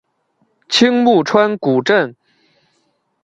[0.67, 2.15] 青木川古镇